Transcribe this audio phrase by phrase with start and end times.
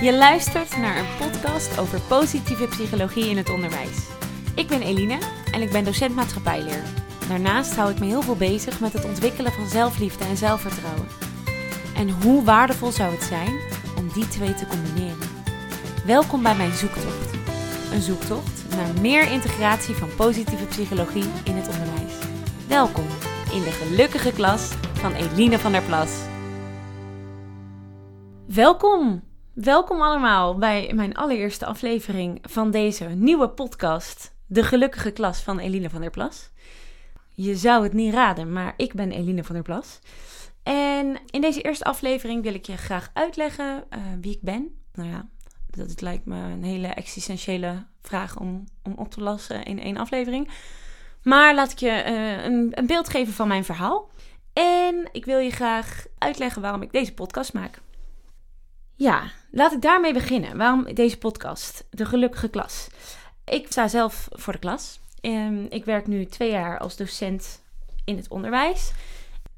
[0.00, 4.08] Je luistert naar een podcast over positieve psychologie in het onderwijs.
[4.54, 5.18] Ik ben Eline
[5.52, 6.82] en ik ben docent maatschappijleer.
[7.28, 11.06] Daarnaast hou ik me heel veel bezig met het ontwikkelen van zelfliefde en zelfvertrouwen.
[11.96, 13.60] En hoe waardevol zou het zijn
[13.98, 15.28] om die twee te combineren?
[16.06, 17.34] Welkom bij mijn zoektocht.
[17.92, 22.14] Een zoektocht naar meer integratie van positieve psychologie in het onderwijs.
[22.68, 23.06] Welkom
[23.52, 26.10] in de gelukkige klas van Eline van der Plas.
[28.46, 29.22] Welkom,
[29.52, 35.90] welkom allemaal bij mijn allereerste aflevering van deze nieuwe podcast, De Gelukkige Klas van Eline
[35.90, 36.50] van der Plas.
[37.30, 39.98] Je zou het niet raden, maar ik ben Eline van der Plas.
[40.62, 44.76] En in deze eerste aflevering wil ik je graag uitleggen uh, wie ik ben.
[44.94, 45.28] Nou ja,
[45.70, 50.50] dat lijkt me een hele existentiële vraag om, om op te lossen in één aflevering.
[51.22, 54.10] Maar laat ik je uh, een, een beeld geven van mijn verhaal.
[54.52, 57.80] En ik wil je graag uitleggen waarom ik deze podcast maak.
[58.94, 60.56] Ja, laat ik daarmee beginnen.
[60.56, 61.84] Waarom deze podcast?
[61.90, 62.88] De gelukkige klas.
[63.44, 65.00] Ik sta zelf voor de klas.
[65.20, 67.62] Ehm, ik werk nu twee jaar als docent
[68.04, 68.92] in het onderwijs.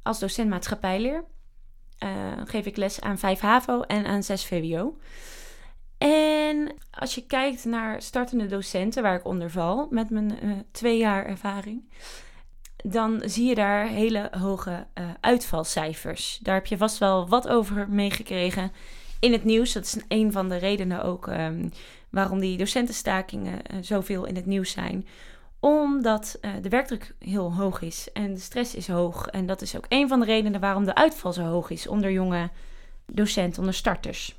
[0.02, 1.24] Als docent maatschappijleer.
[1.98, 2.10] Uh,
[2.44, 4.96] geef ik les aan 5 HAVO en aan 6 VWO.
[5.98, 10.98] En als je kijkt naar startende docenten, waar ik onder val, met mijn uh, twee
[10.98, 11.90] jaar ervaring,
[12.76, 16.38] dan zie je daar hele hoge uh, uitvalcijfers.
[16.42, 18.72] Daar heb je vast wel wat over meegekregen
[19.24, 19.72] in het nieuws.
[19.72, 21.70] Dat is een van de redenen ook um,
[22.10, 25.06] waarom die docentenstakingen uh, zoveel in het nieuws zijn.
[25.60, 29.26] Omdat uh, de werkdruk heel hoog is en de stress is hoog.
[29.26, 32.10] En dat is ook een van de redenen waarom de uitval zo hoog is onder
[32.10, 32.50] jonge
[33.06, 34.38] docenten, onder starters.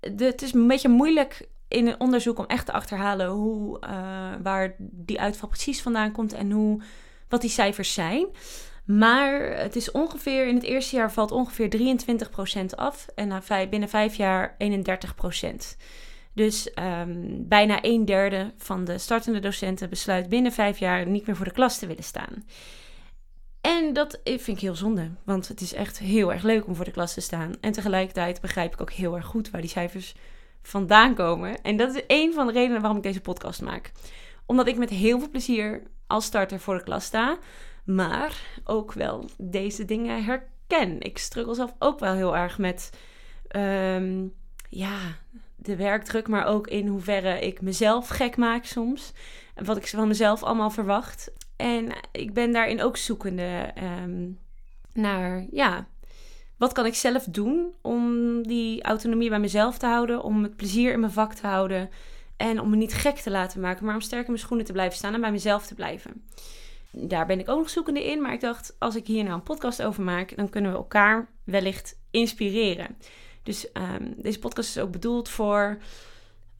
[0.00, 3.90] Het is een beetje moeilijk in een onderzoek om echt te achterhalen hoe, uh,
[4.42, 6.82] waar die uitval precies vandaan komt en hoe,
[7.28, 8.26] wat die cijfers zijn.
[8.98, 11.96] Maar het is ongeveer, in het eerste jaar valt ongeveer
[12.60, 13.06] 23% af.
[13.14, 15.76] En na vijf, binnen vijf jaar 31%.
[16.32, 21.36] Dus um, bijna een derde van de startende docenten besluit binnen vijf jaar niet meer
[21.36, 22.44] voor de klas te willen staan.
[23.60, 26.84] En dat vind ik heel zonde, want het is echt heel erg leuk om voor
[26.84, 27.52] de klas te staan.
[27.60, 30.14] En tegelijkertijd begrijp ik ook heel erg goed waar die cijfers
[30.62, 31.62] vandaan komen.
[31.62, 33.92] En dat is een van de redenen waarom ik deze podcast maak.
[34.46, 37.38] Omdat ik met heel veel plezier als starter voor de klas sta
[37.84, 41.00] maar ook wel deze dingen herken.
[41.00, 42.90] Ik struggle zelf ook wel heel erg met
[43.56, 44.32] um,
[44.68, 44.98] ja,
[45.56, 49.12] de werkdruk, maar ook in hoeverre ik mezelf gek maak soms.
[49.54, 51.32] En wat ik van mezelf allemaal verwacht.
[51.56, 54.38] En ik ben daarin ook zoekende um,
[54.92, 55.86] naar, ja,
[56.56, 58.06] wat kan ik zelf doen om
[58.46, 61.90] die autonomie bij mezelf te houden, om het plezier in mijn vak te houden
[62.36, 64.72] en om me niet gek te laten maken, maar om sterk in mijn schoenen te
[64.72, 66.24] blijven staan en bij mezelf te blijven
[66.92, 68.22] daar ben ik ook nog zoekende in.
[68.22, 71.28] Maar ik dacht, als ik hier nou een podcast over maak, dan kunnen we elkaar
[71.44, 72.96] wellicht inspireren.
[73.42, 75.78] Dus um, deze podcast is ook bedoeld voor.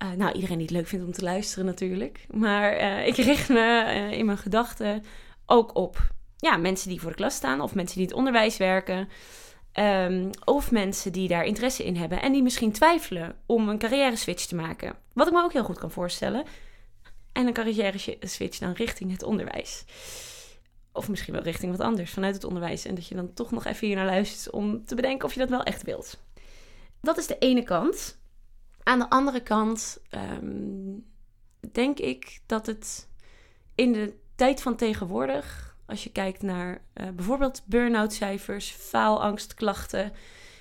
[0.02, 2.26] Uh, nou, iedereen die het leuk vindt om te luisteren natuurlijk.
[2.30, 5.04] Maar uh, ik richt me uh, in mijn gedachten
[5.46, 5.98] ook op
[6.36, 7.60] ja, mensen die voor de klas staan.
[7.60, 9.08] Of mensen die in het onderwijs werken.
[9.74, 12.22] Um, of mensen die daar interesse in hebben.
[12.22, 14.94] En die misschien twijfelen om een carrière switch te maken.
[15.12, 16.44] Wat ik me ook heel goed kan voorstellen
[17.32, 19.84] en een carrière switch dan richting het onderwijs.
[20.92, 22.84] Of misschien wel richting wat anders vanuit het onderwijs.
[22.84, 25.40] En dat je dan toch nog even hier naar luistert om te bedenken of je
[25.40, 26.20] dat wel echt wilt.
[27.00, 28.18] Dat is de ene kant.
[28.82, 31.04] Aan de andere kant um,
[31.72, 33.08] denk ik dat het
[33.74, 40.12] in de tijd van tegenwoordig, als je kijkt naar uh, bijvoorbeeld burn-out cijfers, faalangstklachten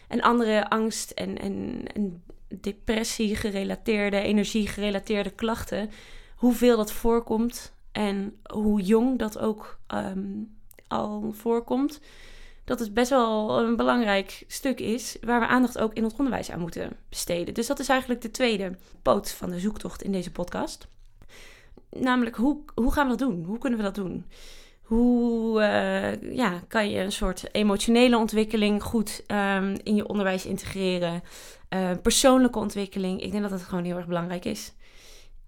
[0.07, 2.23] en andere angst- en, en, en
[2.61, 5.89] depressie-gerelateerde, energie-gerelateerde klachten,
[6.39, 10.57] hoeveel dat voorkomt en hoe jong dat ook um,
[10.87, 11.99] al voorkomt,
[12.65, 16.51] dat het best wel een belangrijk stuk is waar we aandacht ook in het onderwijs
[16.51, 17.53] aan moeten besteden.
[17.53, 20.87] Dus dat is eigenlijk de tweede poot van de zoektocht in deze podcast.
[21.89, 23.43] Namelijk, hoe, hoe gaan we dat doen?
[23.43, 24.25] Hoe kunnen we dat doen?
[24.81, 31.23] Hoe uh, ja, kan je een soort emotionele ontwikkeling goed um, in je onderwijs integreren?
[31.69, 33.21] Uh, persoonlijke ontwikkeling.
[33.21, 34.73] Ik denk dat dat gewoon heel erg belangrijk is.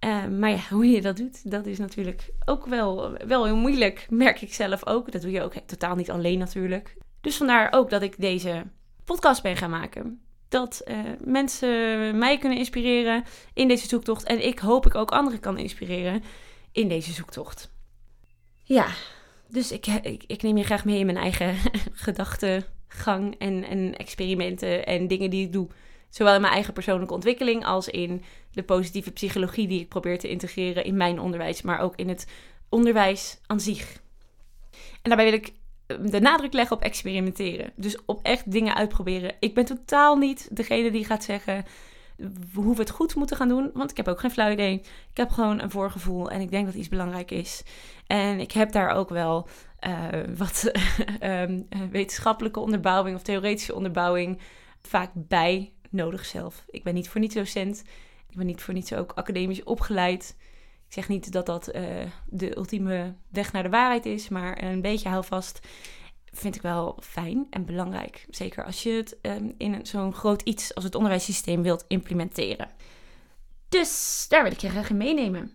[0.05, 4.05] Uh, maar ja, hoe je dat doet, dat is natuurlijk ook wel, wel heel moeilijk.
[4.09, 5.11] Merk ik zelf ook.
[5.11, 6.95] Dat doe je ook totaal niet alleen natuurlijk.
[7.21, 8.63] Dus vandaar ook dat ik deze
[9.05, 10.21] podcast ben gaan maken.
[10.49, 11.69] Dat uh, mensen
[12.17, 14.23] mij kunnen inspireren in deze zoektocht.
[14.23, 16.23] En ik hoop ik ook anderen kan inspireren
[16.71, 17.71] in deze zoektocht.
[18.63, 18.87] Ja,
[19.47, 21.55] dus ik, ik, ik neem je graag mee in mijn eigen
[22.05, 25.67] gedachtegang en, en experimenten en dingen die ik doe.
[26.11, 30.29] Zowel in mijn eigen persoonlijke ontwikkeling als in de positieve psychologie die ik probeer te
[30.29, 32.27] integreren in mijn onderwijs, maar ook in het
[32.69, 34.01] onderwijs aan zich.
[35.01, 35.53] En daarbij wil ik
[36.11, 37.71] de nadruk leggen op experimenteren.
[37.75, 39.35] Dus op echt dingen uitproberen.
[39.39, 41.65] Ik ben totaal niet degene die gaat zeggen
[42.53, 43.71] hoe we het goed moeten gaan doen.
[43.73, 44.73] Want ik heb ook geen flauw idee.
[45.09, 47.63] Ik heb gewoon een voorgevoel en ik denk dat iets belangrijk is.
[48.07, 49.47] En ik heb daar ook wel
[49.87, 50.07] uh,
[50.37, 50.71] wat
[51.23, 54.39] um, wetenschappelijke onderbouwing of theoretische onderbouwing
[54.81, 56.65] vaak bij nodig zelf.
[56.69, 57.83] Ik ben niet voor niets docent.
[58.29, 60.35] Ik ben niet voor niets ook academisch opgeleid.
[60.87, 61.83] Ik zeg niet dat dat uh,
[62.29, 65.59] de ultieme weg naar de waarheid is, maar een beetje houvast
[66.31, 68.25] vind ik wel fijn en belangrijk.
[68.29, 72.69] Zeker als je het um, in zo'n groot iets als het onderwijssysteem wilt implementeren.
[73.69, 75.51] Dus daar wil ik je graag in meenemen.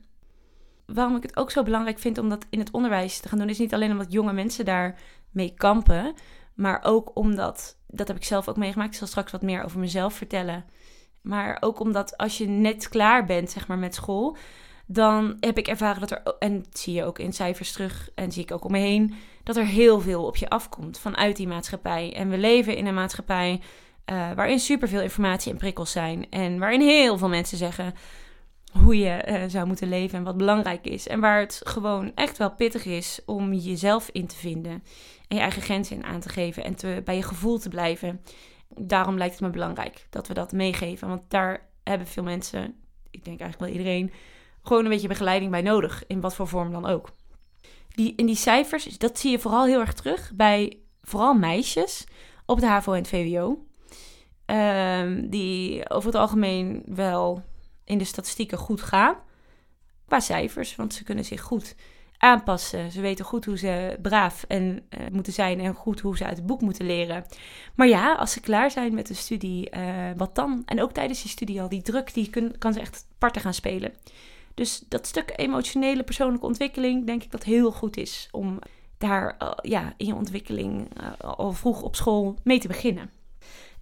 [0.86, 3.48] Waarom ik het ook zo belangrijk vind om dat in het onderwijs te gaan doen,
[3.48, 4.98] is niet alleen omdat jonge mensen daar
[5.30, 6.14] mee kampen,
[6.54, 9.78] maar ook omdat, dat heb ik zelf ook meegemaakt, ik zal straks wat meer over
[9.78, 10.64] mezelf vertellen.
[11.20, 14.36] Maar ook omdat als je net klaar bent, zeg maar, met school,
[14.86, 18.32] dan heb ik ervaren dat er, en dat zie je ook in cijfers terug en
[18.32, 21.48] zie ik ook om me heen, dat er heel veel op je afkomt vanuit die
[21.48, 22.14] maatschappij.
[22.14, 23.60] En we leven in een maatschappij
[24.12, 26.30] uh, waarin superveel informatie en prikkels zijn.
[26.30, 27.94] En waarin heel veel mensen zeggen
[28.82, 31.08] hoe je uh, zou moeten leven en wat belangrijk is.
[31.08, 34.82] En waar het gewoon echt wel pittig is om jezelf in te vinden.
[35.28, 38.20] En je eigen grenzen in aan te geven en te, bij je gevoel te blijven.
[38.68, 41.08] Daarom lijkt het me belangrijk dat we dat meegeven.
[41.08, 42.74] Want daar hebben veel mensen,
[43.10, 44.12] ik denk eigenlijk wel iedereen,
[44.62, 46.04] gewoon een beetje begeleiding bij nodig.
[46.06, 47.10] In wat voor vorm dan ook.
[47.88, 52.06] Die, in die cijfers, dat zie je vooral heel erg terug bij vooral meisjes
[52.46, 53.64] op de HAVO en het VWO.
[54.46, 57.42] Um, die over het algemeen wel
[57.86, 59.16] in de statistieken goed gaan.
[60.06, 61.74] Qua cijfers, want ze kunnen zich goed
[62.18, 62.92] aanpassen.
[62.92, 66.36] Ze weten goed hoe ze braaf en, uh, moeten zijn en goed hoe ze uit
[66.36, 67.24] het boek moeten leren.
[67.74, 70.62] Maar ja, als ze klaar zijn met de studie, uh, wat dan?
[70.64, 73.92] En ook tijdens die studie al, die druk, die kan ze echt parten gaan spelen.
[74.54, 78.58] Dus dat stuk emotionele persoonlijke ontwikkeling, denk ik dat heel goed is om
[78.98, 80.88] daar uh, ja, in je ontwikkeling
[81.20, 83.10] al vroeg op school mee te beginnen.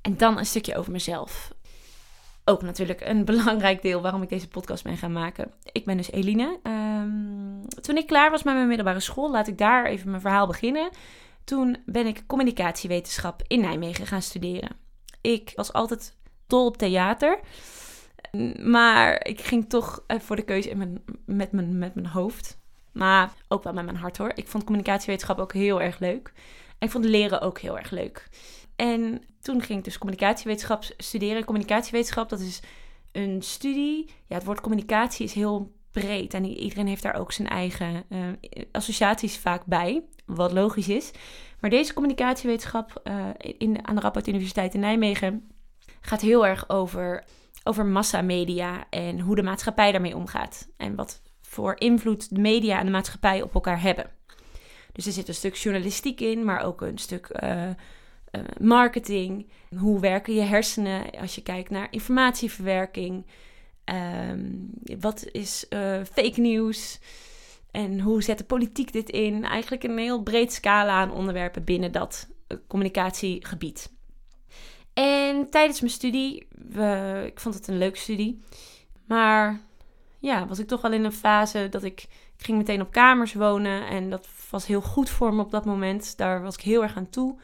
[0.01, 1.53] En dan een stukje over mezelf
[2.45, 5.51] ook natuurlijk een belangrijk deel waarom ik deze podcast ben gaan maken.
[5.73, 6.59] Ik ben dus Eline.
[6.63, 10.47] Um, toen ik klaar was met mijn middelbare school, laat ik daar even mijn verhaal
[10.47, 10.91] beginnen.
[11.45, 14.71] Toen ben ik communicatiewetenschap in Nijmegen gaan studeren.
[15.21, 17.41] Ik was altijd dol op theater.
[18.63, 22.59] Maar ik ging toch voor de keuze in mijn, met, mijn, met mijn hoofd.
[22.93, 24.33] Maar ook wel met mijn hart hoor.
[24.35, 26.33] Ik vond communicatiewetenschap ook heel erg leuk.
[26.85, 28.29] En ik vond leren ook heel erg leuk.
[28.77, 31.45] En toen ging ik dus communicatiewetenschap studeren.
[31.45, 32.63] Communicatiewetenschap, dat is
[33.13, 34.11] een studie.
[34.27, 36.35] Ja, het woord communicatie is heel breed.
[36.35, 38.29] En iedereen heeft daar ook zijn eigen uh,
[38.73, 40.05] associaties vaak bij.
[40.27, 41.11] Wat logisch is.
[41.61, 43.29] Maar deze communicatiewetenschap uh,
[43.59, 45.51] in, aan de Radboud Universiteit in Nijmegen
[46.01, 47.25] gaat heel erg over,
[47.63, 50.69] over massamedia en hoe de maatschappij daarmee omgaat.
[50.77, 54.11] En wat voor invloed de media en de maatschappij op elkaar hebben.
[54.95, 57.73] Dus er zit een stuk journalistiek in, maar ook een stuk uh, uh,
[58.61, 59.49] marketing.
[59.79, 63.27] Hoe werken je hersenen als je kijkt naar informatieverwerking?
[64.31, 64.71] Um,
[65.01, 67.01] wat is uh, fake nieuws?
[67.71, 69.45] En hoe zet de politiek dit in?
[69.45, 72.29] Eigenlijk een heel breed scala aan onderwerpen binnen dat
[72.67, 73.93] communicatiegebied.
[74.93, 76.47] En tijdens mijn studie,
[77.25, 78.43] ik vond het een leuke studie,
[79.07, 79.61] maar
[80.19, 82.03] ja, was ik toch wel in een fase dat ik,
[82.39, 85.65] ik ging meteen op kamers wonen en dat was heel goed voor me op dat
[85.65, 86.17] moment.
[86.17, 87.39] Daar was ik heel erg aan toe.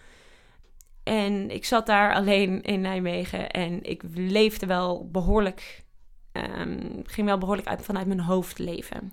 [1.03, 5.85] En ik zat daar alleen in Nijmegen en ik leefde wel behoorlijk,
[6.33, 9.13] um, ging wel behoorlijk uit, vanuit mijn hoofd leven.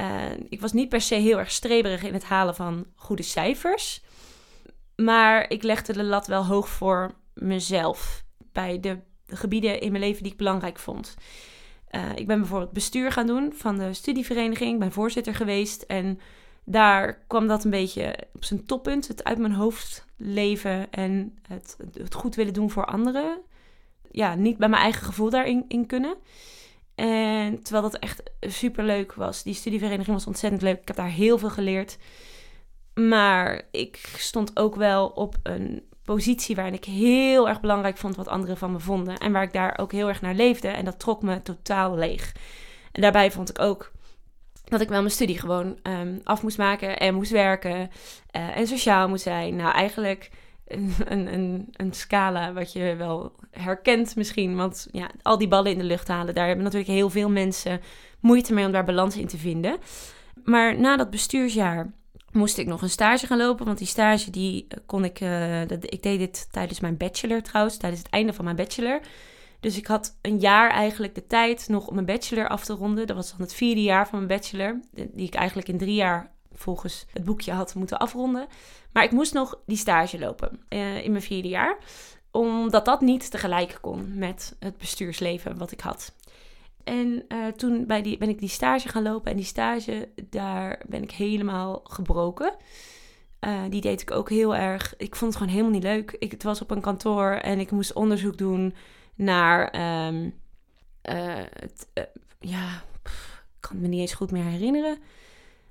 [0.00, 4.02] Uh, ik was niet per se heel erg streberig in het halen van goede cijfers.
[4.96, 8.24] Maar ik legde de lat wel hoog voor mezelf.
[8.52, 11.16] Bij de gebieden in mijn leven die ik belangrijk vond.
[11.90, 14.72] Uh, ik ben bijvoorbeeld bestuur gaan doen van de studievereniging.
[14.72, 15.82] Ik ben voorzitter geweest.
[15.82, 16.20] En
[16.70, 19.08] daar kwam dat een beetje op zijn toppunt.
[19.08, 23.40] Het uit mijn hoofd leven en het, het goed willen doen voor anderen.
[24.10, 26.16] Ja, niet bij mijn eigen gevoel daarin in kunnen.
[26.94, 29.42] En terwijl dat echt super leuk was.
[29.42, 30.80] Die studievereniging was ontzettend leuk.
[30.80, 31.98] Ik heb daar heel veel geleerd.
[32.94, 38.28] Maar ik stond ook wel op een positie waarin ik heel erg belangrijk vond wat
[38.28, 39.18] anderen van me vonden.
[39.18, 40.68] En waar ik daar ook heel erg naar leefde.
[40.68, 42.34] En dat trok me totaal leeg.
[42.92, 43.92] En daarbij vond ik ook
[44.70, 47.90] dat ik wel mijn studie gewoon um, af moest maken en moest werken
[48.36, 49.56] uh, en sociaal moest zijn.
[49.56, 50.30] Nou, eigenlijk
[50.66, 50.94] een,
[51.34, 54.56] een, een, scala wat je wel herkent misschien.
[54.56, 57.80] Want ja, al die ballen in de lucht halen, daar hebben natuurlijk heel veel mensen
[58.20, 59.78] moeite mee om daar balans in te vinden.
[60.44, 61.92] Maar na dat bestuursjaar
[62.32, 63.66] moest ik nog een stage gaan lopen.
[63.66, 65.20] Want die stage die kon ik.
[65.20, 69.00] Uh, dat, ik deed dit tijdens mijn bachelor trouwens, tijdens het einde van mijn bachelor.
[69.60, 73.06] Dus ik had een jaar eigenlijk de tijd nog om mijn bachelor af te ronden.
[73.06, 74.80] Dat was dan het vierde jaar van mijn bachelor.
[74.92, 78.46] Die ik eigenlijk in drie jaar volgens het boekje had moeten afronden.
[78.92, 81.78] Maar ik moest nog die stage lopen eh, in mijn vierde jaar.
[82.30, 86.14] Omdat dat niet tegelijk kon met het bestuursleven wat ik had.
[86.84, 89.30] En uh, toen bij die, ben ik die stage gaan lopen.
[89.30, 92.54] En die stage, daar ben ik helemaal gebroken.
[93.40, 94.94] Uh, die deed ik ook heel erg.
[94.96, 96.16] Ik vond het gewoon helemaal niet leuk.
[96.18, 98.74] Ik, het was op een kantoor en ik moest onderzoek doen
[99.20, 99.74] naar.
[100.06, 100.34] Um,
[101.10, 101.88] uh, het,
[102.40, 104.98] ja, pff, ik kan me niet eens goed meer herinneren.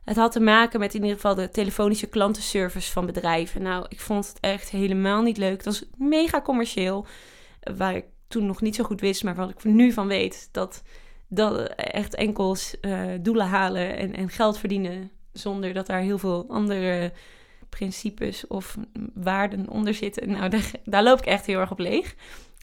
[0.04, 3.62] Het had te maken met in ieder geval de telefonische klantenservice van bedrijven.
[3.62, 5.56] Nou, ik vond het echt helemaal niet leuk.
[5.56, 7.06] Het was mega commercieel.
[7.78, 10.84] Waar ik toen nog niet zo goed wist, maar wat ik nu van weet, dat,
[11.28, 15.12] dat echt enkel uh, doelen halen en, en geld verdienen.
[15.34, 17.12] Zonder dat daar heel veel andere
[17.70, 18.78] principes of
[19.14, 20.30] waarden onder zitten.
[20.30, 22.16] Nou, daar, daar, loop ik echt heel erg op leeg.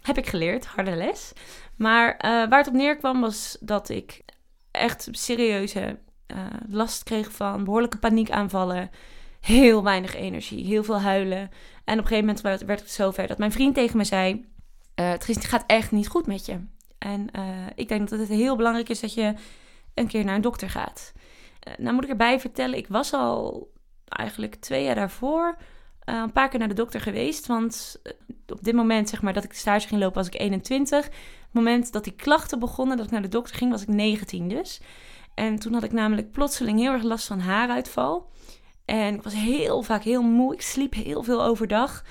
[0.06, 1.32] Heb ik geleerd, harde les.
[1.76, 4.24] Maar uh, waar het op neerkwam was dat ik
[4.70, 8.90] echt serieuze uh, last kreeg van behoorlijke paniekaanvallen.
[9.40, 11.38] Heel weinig energie, heel veel huilen.
[11.84, 14.44] En op een gegeven moment werd het zover dat mijn vriend tegen me zei...
[15.00, 16.60] Uh, het gaat echt niet goed met je.
[16.98, 17.26] En
[17.74, 19.34] ik denk dat het heel belangrijk is dat je
[19.94, 21.12] een keer naar een dokter gaat.
[21.78, 23.68] nou moet ik erbij vertellen, ik was al
[24.08, 25.56] eigenlijk twee jaar daarvoor
[26.06, 27.46] uh, een paar keer naar de dokter geweest.
[27.46, 28.12] Want eh,
[28.48, 31.04] op dit moment, zeg maar, dat ik de stage ging lopen, was ik 21.
[31.04, 31.14] Het
[31.52, 34.80] moment dat die klachten begonnen, dat ik naar de dokter ging, was ik 19 dus.
[35.34, 38.30] En toen had ik namelijk plotseling heel erg last van haaruitval.
[38.84, 40.54] En ik was heel vaak heel moe.
[40.54, 42.04] Ik sliep heel veel overdag.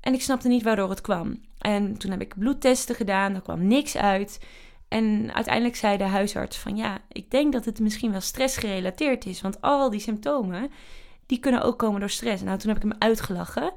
[0.00, 1.40] En ik snapte niet waardoor het kwam.
[1.58, 3.34] En toen heb ik bloedtesten gedaan.
[3.34, 4.40] Er kwam niks uit.
[4.88, 9.40] En uiteindelijk zei de huisarts van ja, ik denk dat het misschien wel stressgerelateerd is.
[9.40, 10.70] Want al die symptomen,
[11.26, 12.42] die kunnen ook komen door stress.
[12.42, 13.72] Nou, toen heb ik hem uitgelachen.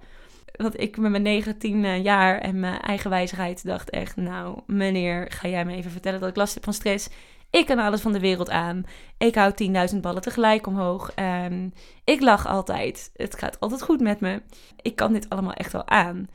[0.55, 4.15] Want ik met mijn 19 eh, jaar en mijn eigen wijsheid dacht echt...
[4.15, 7.09] Nou, meneer, ga jij me even vertellen dat ik last heb van stress?
[7.49, 8.83] Ik kan alles van de wereld aan.
[9.17, 9.53] Ik hou
[9.93, 11.11] 10.000 ballen tegelijk omhoog.
[11.15, 13.09] En ik lach altijd.
[13.15, 14.41] Het gaat altijd goed met me.
[14.81, 16.27] Ik kan dit allemaal echt wel aan.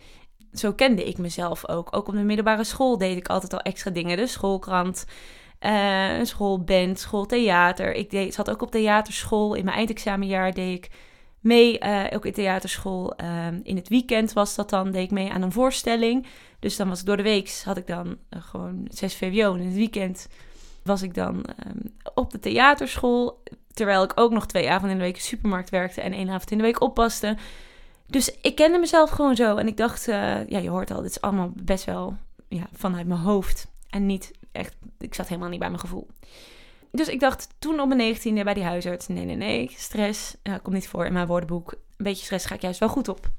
[0.52, 1.96] Zo kende ik mezelf ook.
[1.96, 4.16] Ook op de middelbare school deed ik altijd al extra dingen.
[4.16, 5.04] De schoolkrant,
[5.64, 7.94] uh, een schoolband, schooltheater.
[7.94, 9.54] Ik deed, zat ook op theaterschool.
[9.54, 10.90] In mijn eindexamenjaar deed ik
[11.40, 13.14] mee, uh, ook in theaterschool.
[13.22, 16.26] Uh, in het weekend was dat dan, deed ik mee aan een voorstelling.
[16.58, 19.54] Dus dan was ik door de week, had ik dan uh, gewoon 6 VWO.
[19.54, 20.28] En in het weekend
[20.82, 21.34] was ik dan
[21.66, 23.42] um, op de theaterschool.
[23.72, 26.28] Terwijl ik ook nog twee avonden in de week in de supermarkt werkte en één
[26.28, 27.36] avond in de week oppaste.
[28.06, 29.56] Dus ik kende mezelf gewoon zo.
[29.56, 32.16] En ik dacht, ja, je hoort al, dit is allemaal best wel
[32.48, 33.66] ja, vanuit mijn hoofd.
[33.90, 36.08] En niet echt, ik zat helemaal niet bij mijn gevoel.
[36.90, 40.54] Dus ik dacht toen op mijn negentiende bij die huisarts, nee, nee, nee, stress uh,
[40.62, 41.72] komt niet voor in mijn woordenboek.
[41.72, 43.30] Een beetje stress ga ik juist wel goed op.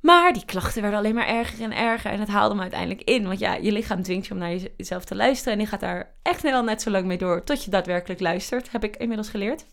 [0.00, 3.26] Maar die klachten werden alleen maar erger en erger en het haalde me uiteindelijk in.
[3.26, 6.14] Want ja, je lichaam dwingt je om naar jezelf te luisteren en je gaat daar
[6.22, 9.66] echt wel net zo lang mee door tot je daadwerkelijk luistert, heb ik inmiddels geleerd.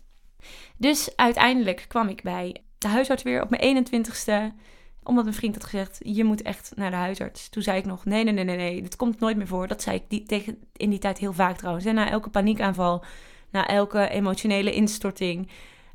[0.76, 4.56] Dus uiteindelijk kwam ik bij de huisarts weer op mijn 21ste
[5.02, 7.48] omdat mijn vriend had gezegd, je moet echt naar de huisarts.
[7.48, 9.66] Toen zei ik nog, nee, nee, nee, nee, nee, dit komt nooit meer voor.
[9.66, 11.84] Dat zei ik die, tegen, in die tijd heel vaak trouwens.
[11.84, 13.04] En na elke paniekaanval,
[13.50, 15.50] na elke emotionele instorting,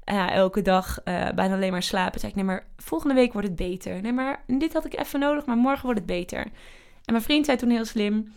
[0.05, 3.47] uh, elke dag uh, bijna alleen maar slapen, zei ik, nee, maar volgende week wordt
[3.47, 4.01] het beter.
[4.01, 6.39] Nee, maar dit had ik even nodig, maar morgen wordt het beter.
[7.05, 8.33] En mijn vriend zei toen heel slim,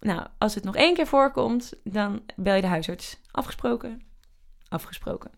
[0.00, 3.20] nou, als het nog één keer voorkomt, dan bel je de huisarts.
[3.30, 4.02] Afgesproken?
[4.68, 5.30] Afgesproken.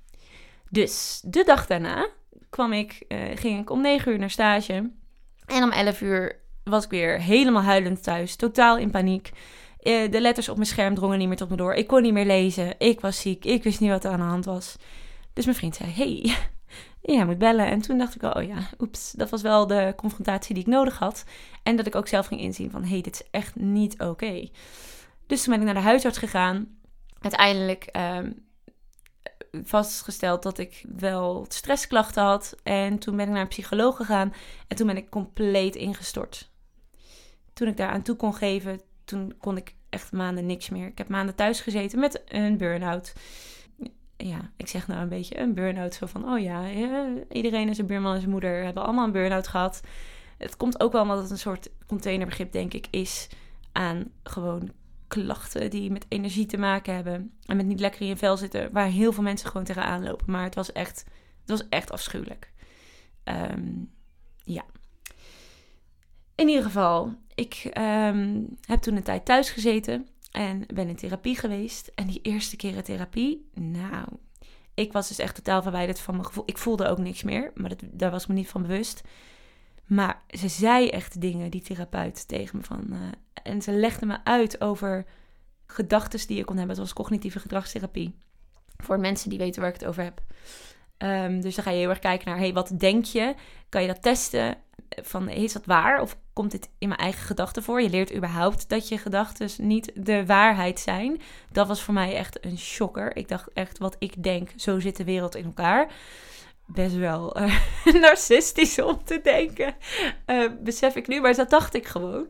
[0.71, 2.09] Dus de dag daarna
[2.55, 4.91] kwam ik, uh, ging ik om 9 uur naar stage.
[5.47, 9.31] En om 11 uur was ik weer helemaal huilend thuis, totaal in paniek.
[9.83, 11.75] Uh, de letters op mijn scherm drongen niet meer tot me door.
[11.75, 12.75] Ik kon niet meer lezen.
[12.79, 13.45] Ik was ziek.
[13.45, 14.77] Ik wist niet wat er aan de hand was.
[15.33, 16.37] Dus mijn vriend zei: Hey,
[17.17, 17.67] jij moet bellen.
[17.67, 19.13] En toen dacht ik: Oh ja, oeps.
[19.13, 21.25] Dat was wel de confrontatie die ik nodig had.
[21.63, 24.49] En dat ik ook zelf ging inzien: van hey, dit is echt niet oké.
[25.27, 26.67] Dus toen ben ik naar de huisarts gegaan.
[27.21, 28.31] Uiteindelijk ehm,
[29.63, 32.57] vastgesteld dat ik wel stressklachten had.
[32.63, 34.33] En toen ben ik naar een psycholoog gegaan.
[34.69, 36.51] En toen ben ik compleet ingestort.
[37.53, 40.87] Toen ik daar aan toe kon geven, toen kon ik echt maanden niks meer.
[40.87, 43.13] Ik heb maanden thuis gezeten met een burn-out.
[44.17, 45.95] Ja, ik zeg nou een beetje een burn-out.
[45.95, 46.65] Zo van, oh ja,
[47.31, 49.81] iedereen en zijn buurman en zijn moeder hebben allemaal een burn-out gehad.
[50.39, 53.29] Het komt ook wel omdat het een soort containerbegrip, denk ik, is
[53.73, 54.71] aan gewoon
[55.23, 57.39] klachten die met energie te maken hebben.
[57.45, 58.73] En met niet lekker in je vel zitten.
[58.73, 60.31] Waar heel veel mensen gewoon tegenaan lopen.
[60.31, 61.05] Maar het was echt,
[61.41, 62.53] het was echt afschuwelijk.
[63.25, 63.91] Um,
[64.45, 64.65] ja.
[66.35, 70.09] In ieder geval, ik um, heb toen een tijd thuis gezeten.
[70.31, 71.93] En ben in therapie geweest.
[71.95, 74.07] En die eerste keer in therapie, nou,
[74.75, 76.45] ik was dus echt totaal verwijderd van mijn gevoel.
[76.47, 79.03] Ik voelde ook niks meer, maar dat, daar was ik me niet van bewust.
[79.87, 82.87] Maar ze zei echt dingen, die therapeut, tegen me van...
[82.91, 82.99] Uh,
[83.43, 85.05] en ze legde me uit over
[85.67, 86.77] gedachten die je kon hebben.
[86.77, 88.15] Het was cognitieve gedragstherapie.
[88.77, 90.23] Voor mensen die weten waar ik het over heb.
[90.97, 93.35] Ehm, dus dan ga je heel erg kijken naar, hey, wat denk je?
[93.69, 94.57] Kan je dat testen?
[94.89, 96.01] Van, is dat waar?
[96.01, 97.83] Of komt dit in mijn eigen gedachten voor?
[97.83, 101.21] Je leert überhaupt dat je gedachten niet de waarheid zijn.
[101.53, 103.17] Dat was voor mij echt een shocker.
[103.17, 105.93] Ik dacht echt, wat ik denk, zo zit de wereld in elkaar.
[106.67, 107.57] Best wel uh,
[108.01, 109.75] narcistisch om te denken,
[110.27, 111.21] uh, besef ik nu.
[111.21, 112.27] Maar dat dacht ik gewoon.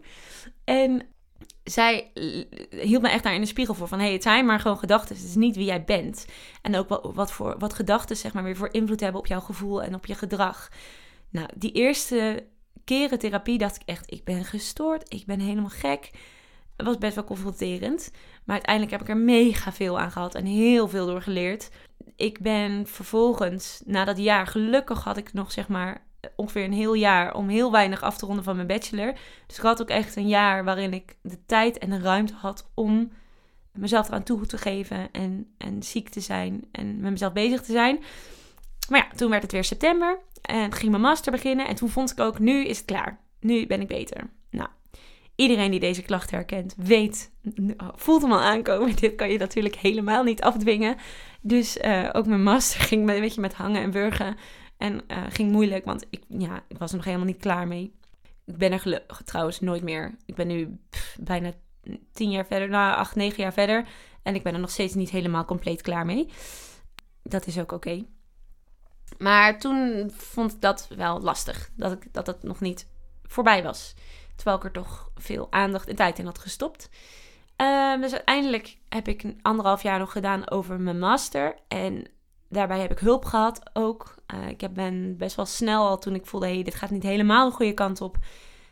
[0.64, 1.06] En
[1.64, 2.10] zij
[2.70, 3.88] hield me echt daar in de spiegel voor.
[3.88, 5.16] Van hé, hey, het zijn maar gewoon gedachten.
[5.16, 6.26] Het is niet wie jij bent.
[6.62, 9.40] En ook wat, wat, voor, wat gedachten zeg maar weer voor invloed hebben op jouw
[9.40, 10.68] gevoel en op je gedrag.
[11.30, 12.46] Nou, die eerste
[12.84, 15.12] keren therapie dacht ik echt, ik ben gestoord.
[15.14, 16.10] Ik ben helemaal gek.
[16.76, 18.10] Het was best wel confronterend.
[18.44, 21.70] Maar uiteindelijk heb ik er mega veel aan gehad en heel veel door geleerd.
[22.16, 26.94] Ik ben vervolgens, na dat jaar, gelukkig had ik nog zeg maar ongeveer een heel
[26.94, 29.14] jaar om heel weinig af te ronden van mijn bachelor.
[29.46, 32.70] Dus ik had ook echt een jaar waarin ik de tijd en de ruimte had
[32.74, 33.12] om
[33.72, 37.72] mezelf eraan toe te geven en, en ziek te zijn en met mezelf bezig te
[37.72, 38.02] zijn.
[38.88, 41.66] Maar ja, toen werd het weer september en ging mijn master beginnen.
[41.66, 43.20] En toen vond ik ook, nu is het klaar.
[43.40, 44.30] Nu ben ik beter.
[45.36, 47.30] Iedereen die deze klachten herkent, weet,
[47.94, 48.96] voelt hem al aankomen.
[49.00, 50.96] Dit kan je natuurlijk helemaal niet afdwingen.
[51.40, 54.36] Dus uh, ook mijn master ging een beetje met hangen en burgen.
[54.76, 57.94] En uh, ging moeilijk, want ik, ja, ik was er nog helemaal niet klaar mee.
[58.44, 60.16] Ik ben er gelukkig trouwens nooit meer.
[60.26, 60.78] Ik ben nu
[61.20, 61.52] bijna
[62.12, 63.86] tien jaar verder, nou acht, negen jaar verder.
[64.22, 66.28] En ik ben er nog steeds niet helemaal compleet klaar mee.
[67.22, 68.04] Dat is ook oké.
[69.18, 71.70] Maar toen vond ik dat wel lastig.
[71.76, 72.86] Dat, ik, dat het nog niet
[73.22, 73.94] voorbij was.
[74.36, 76.88] Terwijl ik er toch veel aandacht en tijd in had gestopt.
[77.60, 81.54] Uh, dus uiteindelijk heb ik anderhalf jaar nog gedaan over mijn master.
[81.68, 82.06] En
[82.48, 84.14] daarbij heb ik hulp gehad ook.
[84.34, 87.48] Uh, ik ben best wel snel al toen ik voelde, hey, dit gaat niet helemaal
[87.48, 88.16] de goede kant op,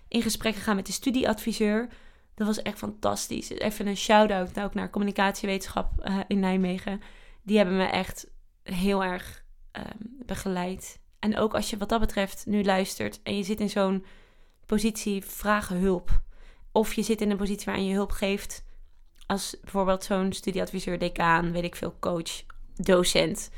[0.08, 1.88] in gesprek gegaan met de studieadviseur.
[2.34, 3.48] Dat was echt fantastisch.
[3.50, 7.00] Even een shout-out ook naar communicatiewetenschap uh, in Nijmegen.
[7.42, 8.30] Die hebben me echt
[8.62, 9.44] heel erg
[9.76, 9.82] uh,
[10.26, 11.00] begeleid.
[11.18, 14.04] En ook als je wat dat betreft nu luistert en je zit in zo'n
[14.72, 16.20] positie, vragen hulp.
[16.72, 18.64] Of je zit in een positie waarin je hulp geeft.
[19.26, 22.42] Als bijvoorbeeld zo'n studieadviseur, decaan, weet ik veel, coach,
[22.76, 23.50] docent.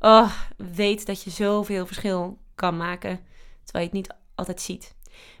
[0.00, 3.20] Oh, weet dat je zoveel verschil kan maken,
[3.64, 4.94] terwijl je het niet altijd ziet.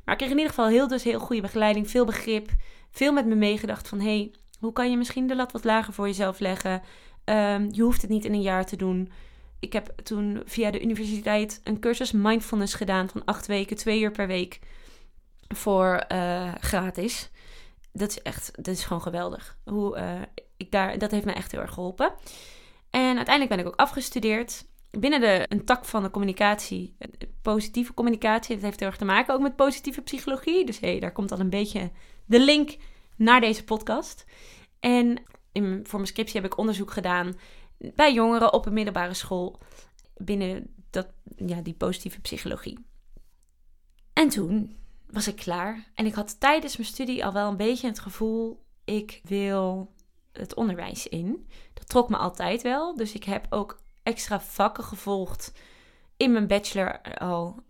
[0.04, 2.50] Maar ik kreeg in ieder geval heel, dus heel goede begeleiding, veel begrip,
[2.90, 6.06] veel met me meegedacht van hey, hoe kan je misschien de lat wat lager voor
[6.06, 6.82] jezelf leggen?
[7.24, 9.12] Um, je hoeft het niet in een jaar te doen.
[9.58, 14.10] Ik heb toen via de universiteit een cursus mindfulness gedaan van acht weken, twee uur
[14.10, 14.60] per week
[15.54, 17.30] voor uh, gratis.
[17.92, 19.58] Dat is echt, dat is gewoon geweldig.
[19.64, 20.20] Hoe, uh,
[20.56, 22.12] ik daar, dat heeft me echt heel erg geholpen.
[22.90, 26.96] En uiteindelijk ben ik ook afgestudeerd binnen de, een tak van de communicatie,
[27.42, 28.54] positieve communicatie.
[28.54, 30.66] Dat heeft heel erg te maken ook met positieve psychologie.
[30.66, 31.90] Dus hey, daar komt al een beetje
[32.24, 32.76] de link
[33.16, 34.24] naar deze podcast.
[34.80, 37.38] En in, voor mijn scriptie heb ik onderzoek gedaan
[37.78, 39.60] bij jongeren op een middelbare school
[40.16, 42.86] binnen dat, ja, die positieve psychologie.
[44.12, 44.76] En toen
[45.12, 48.64] was ik klaar en ik had tijdens mijn studie al wel een beetje het gevoel:
[48.84, 49.92] ik wil
[50.32, 51.48] het onderwijs in.
[51.74, 52.96] Dat trok me altijd wel.
[52.96, 55.52] Dus ik heb ook extra vakken gevolgd
[56.16, 57.62] in mijn bachelor al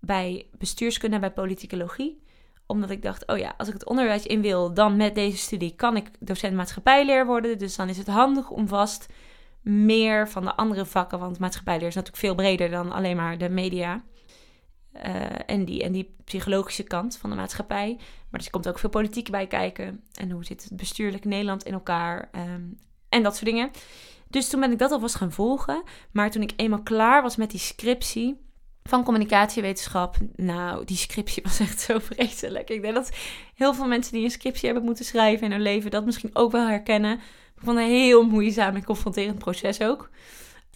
[0.00, 2.22] bij bestuurskunde en bij politicologie.
[2.66, 5.74] Omdat ik dacht, oh ja, als ik het onderwijs in wil, dan met deze studie
[5.74, 7.58] kan ik docent maatschappijleer worden.
[7.58, 9.06] Dus dan is het handig om vast
[9.60, 13.48] meer van de andere vakken, want maatschappijleer is natuurlijk veel breder dan alleen maar de
[13.48, 14.02] media.
[14.96, 17.96] Uh, en, die, en die psychologische kant van de maatschappij.
[18.30, 20.00] Maar er komt ook veel politiek bij kijken.
[20.14, 22.30] En hoe zit het bestuurlijk Nederland in elkaar?
[22.36, 22.78] Um,
[23.08, 23.70] en dat soort dingen.
[24.28, 25.82] Dus toen ben ik dat alvast gaan volgen.
[26.10, 28.36] Maar toen ik eenmaal klaar was met die scriptie
[28.82, 30.16] van communicatiewetenschap.
[30.36, 32.70] Nou, die scriptie was echt zo vreselijk.
[32.70, 33.10] Ik denk dat
[33.54, 36.52] heel veel mensen die een scriptie hebben moeten schrijven in hun leven dat misschien ook
[36.52, 37.14] wel herkennen.
[37.56, 40.10] Ik vond een heel moeizaam en confronterend proces ook.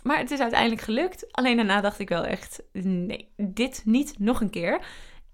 [0.02, 1.32] Maar het is uiteindelijk gelukt.
[1.32, 4.80] Alleen daarna dacht ik wel echt: nee, dit niet nog een keer.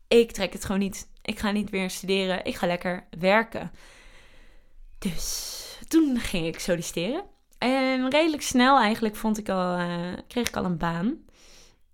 [0.09, 1.09] Ik trek het gewoon niet.
[1.23, 2.45] Ik ga niet weer studeren.
[2.45, 3.71] Ik ga lekker werken.
[4.99, 7.25] Dus toen ging ik solliciteren.
[7.59, 11.17] En redelijk snel eigenlijk vond ik al, uh, kreeg ik al een baan.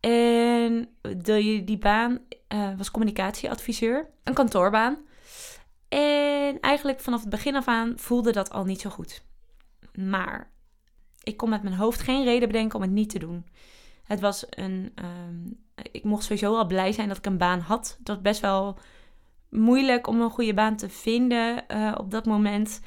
[0.01, 4.11] En de, die baan uh, was communicatieadviseur.
[4.25, 4.99] Een kantoorbaan.
[5.89, 9.23] En eigenlijk vanaf het begin af aan voelde dat al niet zo goed.
[9.95, 10.51] Maar
[11.23, 13.47] ik kon met mijn hoofd geen reden bedenken om het niet te doen.
[14.05, 14.93] Het was een.
[14.95, 15.59] Um,
[15.93, 17.97] ik mocht sowieso al blij zijn dat ik een baan had.
[17.99, 18.79] Het was best wel
[19.49, 22.81] moeilijk om een goede baan te vinden uh, op dat moment.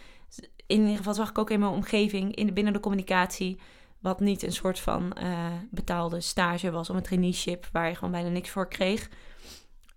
[0.67, 3.59] In ieder geval zag ik ook in mijn omgeving, in binnen de communicatie,
[3.99, 8.11] wat niet een soort van uh, betaalde stage was om een traineeship waar je gewoon
[8.11, 9.09] bijna niks voor kreeg.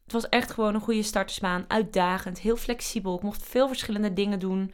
[0.04, 3.16] Het was echt gewoon een goede startersbaan, uitdagend, heel flexibel.
[3.16, 4.72] Ik mocht veel verschillende dingen doen.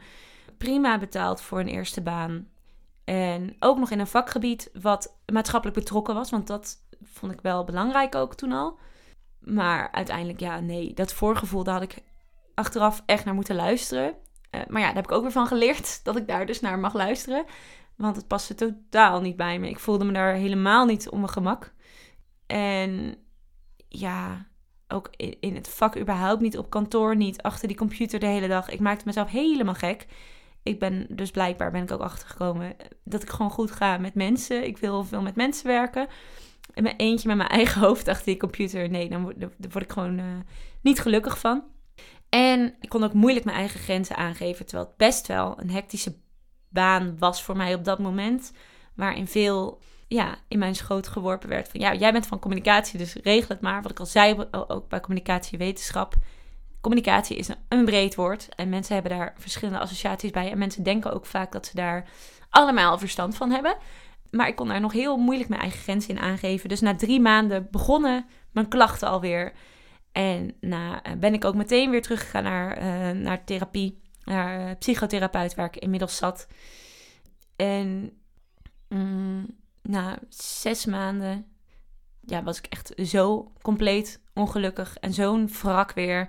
[0.57, 2.47] Prima betaald voor een eerste baan
[3.03, 6.29] En ook nog in een vakgebied wat maatschappelijk betrokken was.
[6.29, 8.79] Want dat vond ik wel belangrijk ook toen al.
[9.39, 12.03] Maar uiteindelijk, ja, nee, dat voorgevoel, daar had ik
[12.53, 14.15] achteraf echt naar moeten luisteren.
[14.51, 16.79] Uh, maar ja, daar heb ik ook weer van geleerd dat ik daar dus naar
[16.79, 17.45] mag luisteren.
[17.95, 19.69] Want het paste totaal niet bij me.
[19.69, 21.73] Ik voelde me daar helemaal niet op mijn gemak.
[22.47, 23.15] En
[23.87, 24.47] ja,
[24.87, 28.69] ook in het vak überhaupt niet, op kantoor niet, achter die computer de hele dag.
[28.69, 30.07] Ik maakte mezelf helemaal gek.
[30.63, 34.65] Ik ben dus blijkbaar ben ik ook achtergekomen dat ik gewoon goed ga met mensen.
[34.65, 36.07] Ik wil veel met mensen werken.
[36.73, 40.19] En mijn eentje met mijn eigen hoofd achter die computer, nee, dan word, ik gewoon
[40.19, 40.25] uh,
[40.81, 41.63] niet gelukkig van.
[42.29, 46.15] En ik kon ook moeilijk mijn eigen grenzen aangeven, terwijl het best wel een hectische
[46.69, 48.51] baan was voor mij op dat moment.
[48.95, 53.13] Waarin veel ja, in mijn schoot geworpen werd van ja, jij bent van communicatie, dus
[53.13, 53.81] regel het maar.
[53.81, 56.15] Wat ik al zei, ook bij communicatiewetenschap.
[56.83, 60.51] Communicatie is een, breed woord en mensen hebben daar verschillende associaties bij.
[60.51, 62.09] En mensen denken ook vaak dat ze daar
[62.49, 63.77] allemaal verstand van hebben.
[64.29, 66.69] Maar ik kon daar nog heel moeilijk mijn eigen grenzen in aangeven.
[66.69, 69.53] Dus na drie maanden begonnen mijn klachten alweer.
[70.11, 74.75] En na, eh, ben ik ook meteen weer teruggegaan naar, uh, naar therapie, naar uh,
[74.79, 76.47] psychotherapeut, waar ik inmiddels zat.
[77.55, 78.11] En
[78.89, 79.45] mm,
[79.81, 81.45] na zes maanden
[82.25, 86.27] ja, was ik echt zo compleet ongelukkig en zo'n wrak weer.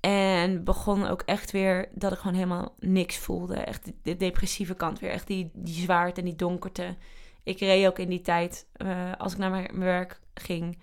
[0.00, 3.54] En begon ook echt weer dat ik gewoon helemaal niks voelde.
[3.54, 5.10] Echt de depressieve kant weer.
[5.10, 6.96] Echt die, die zwaarte en die donkerte.
[7.42, 10.78] Ik reed ook in die tijd, uh, als ik naar mijn werk ging,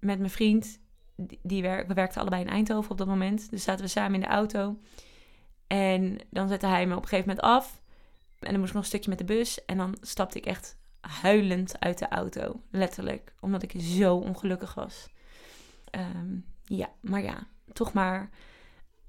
[0.00, 0.80] met mijn vriend.
[1.16, 3.50] Die, die we werkten allebei in Eindhoven op dat moment.
[3.50, 4.78] Dus zaten we samen in de auto.
[5.66, 7.82] En dan zette hij me op een gegeven moment af.
[8.38, 9.64] En dan moest ik nog een stukje met de bus.
[9.64, 12.60] En dan stapte ik echt huilend uit de auto.
[12.70, 13.34] Letterlijk.
[13.40, 15.08] Omdat ik zo ongelukkig was.
[15.90, 18.30] Ehm, ja, maar ja, toch maar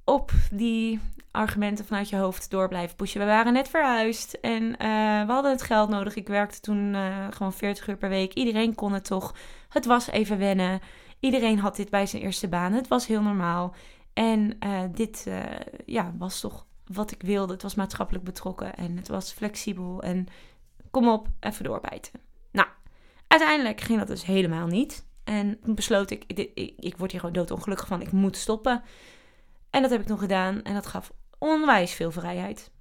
[0.03, 0.99] op die
[1.31, 3.19] argumenten vanuit je hoofd door blijven pushen.
[3.19, 4.77] We waren net verhuisd en uh,
[5.25, 6.15] we hadden het geld nodig.
[6.15, 8.33] Ik werkte toen uh, gewoon 40 uur per week.
[8.33, 9.35] Iedereen kon het toch.
[9.69, 10.79] Het was even wennen.
[11.19, 12.73] Iedereen had dit bij zijn eerste baan.
[12.73, 13.75] Het was heel normaal.
[14.13, 15.27] En uh, dit
[15.85, 17.53] ja, was toch wat ik wilde.
[17.53, 20.01] Het was maatschappelijk betrokken en het was flexibel.
[20.01, 20.27] En
[20.91, 22.19] kom op, even doorbijten.
[22.51, 22.67] Nou,
[23.27, 25.07] uiteindelijk ging dat dus helemaal niet.
[25.29, 28.81] En toen besloot ik, ik, ik, word hier gewoon doodongelukkig van, ik moet stoppen.
[29.69, 32.71] En dat heb ik nog gedaan en dat gaf onwijs veel vrijheid.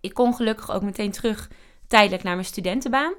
[0.00, 1.50] Ik kon gelukkig ook meteen terug
[1.86, 3.14] tijdelijk naar mijn studentenbaan.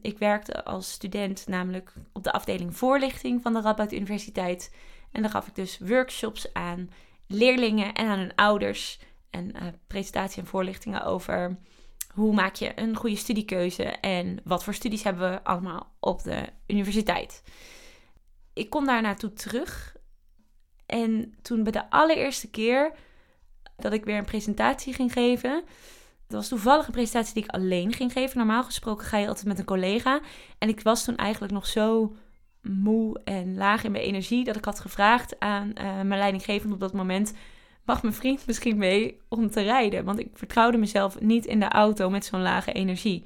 [0.00, 4.74] Ik werkte als student namelijk op de afdeling voorlichting van de Radboud Universiteit.
[5.12, 6.90] En dan gaf ik dus workshops aan
[7.26, 8.98] leerlingen en aan hun ouders.
[9.30, 11.58] En uh, presentatie en voorlichtingen over
[12.14, 16.42] hoe maak je een goede studiekeuze en wat voor studies hebben we allemaal op de
[16.66, 17.42] universiteit.
[18.56, 19.96] Ik kom daar naartoe terug
[20.86, 22.92] en toen bij de allereerste keer
[23.76, 25.64] dat ik weer een presentatie ging geven,
[26.26, 28.38] dat was toevallig een presentatie die ik alleen ging geven.
[28.38, 30.20] Normaal gesproken ga je altijd met een collega.
[30.58, 32.16] En ik was toen eigenlijk nog zo
[32.62, 36.80] moe en laag in mijn energie dat ik had gevraagd aan uh, mijn leidinggevende op
[36.80, 37.32] dat moment
[37.84, 40.04] mag mijn vriend misschien mee om te rijden?
[40.04, 43.24] Want ik vertrouwde mezelf niet in de auto met zo'n lage energie.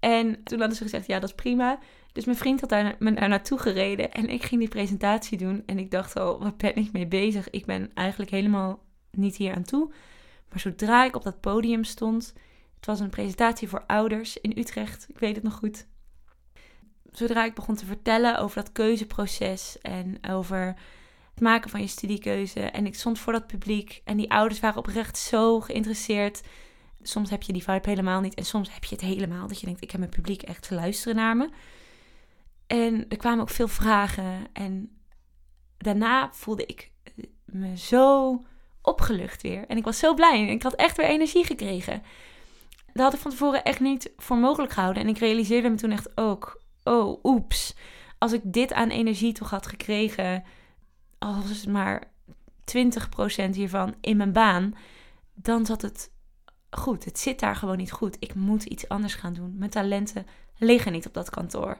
[0.00, 1.78] En toen hadden ze gezegd, ja, dat is prima.
[2.18, 5.62] Dus mijn vriend had me daar naartoe gereden en ik ging die presentatie doen.
[5.66, 7.50] En ik dacht al, wat ben ik mee bezig?
[7.50, 9.92] Ik ben eigenlijk helemaal niet hier aan toe.
[10.48, 12.32] Maar zodra ik op dat podium stond,
[12.76, 15.86] het was een presentatie voor ouders in Utrecht, ik weet het nog goed.
[17.10, 20.74] Zodra ik begon te vertellen over dat keuzeproces en over
[21.40, 22.60] maken van je studiekeuze.
[22.60, 26.40] En ik stond voor dat publiek en die ouders waren oprecht zo geïnteresseerd.
[27.02, 29.48] Soms heb je die vibe helemaal niet en soms heb je het helemaal.
[29.48, 31.48] Dat je denkt, ik heb mijn publiek echt te luisteren naar me.
[32.68, 34.46] En er kwamen ook veel vragen.
[34.52, 35.00] En
[35.76, 36.90] daarna voelde ik
[37.44, 38.44] me zo
[38.82, 39.66] opgelucht weer.
[39.66, 40.40] En ik was zo blij.
[40.40, 42.02] En ik had echt weer energie gekregen.
[42.92, 45.02] Dat had ik van tevoren echt niet voor mogelijk gehouden.
[45.02, 47.74] En ik realiseerde me toen echt ook: oh, oeps.
[48.18, 50.44] Als ik dit aan energie toch had gekregen
[51.18, 52.02] als het maar
[53.48, 54.74] 20% hiervan in mijn baan,
[55.34, 56.10] dan zat het
[56.70, 57.04] goed.
[57.04, 58.16] Het zit daar gewoon niet goed.
[58.18, 59.54] Ik moet iets anders gaan doen.
[59.58, 60.26] Mijn talenten
[60.56, 61.78] liggen niet op dat kantoor.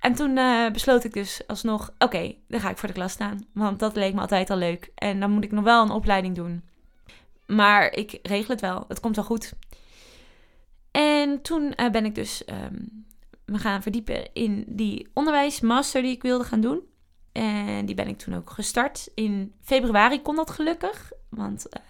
[0.00, 3.46] En toen uh, besloot ik dus alsnog, oké, dan ga ik voor de klas staan.
[3.52, 4.90] Want dat leek me altijd al leuk.
[4.94, 6.62] En dan moet ik nog wel een opleiding doen.
[7.46, 8.84] Maar ik regel het wel.
[8.88, 9.52] Het komt wel goed.
[10.90, 13.06] En toen uh, ben ik dus um,
[13.44, 16.80] me gaan verdiepen in die onderwijsmaster die ik wilde gaan doen.
[17.32, 19.10] En die ben ik toen ook gestart.
[19.14, 21.12] In februari kon dat gelukkig.
[21.28, 21.82] Want uh,